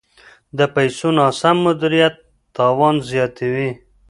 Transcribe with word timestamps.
د 0.57 0.59
پیسو 0.75 1.07
ناسم 1.17 1.55
مدیریت 1.65 2.15
تاوان 2.55 2.95
زیاتوي. 3.09 3.69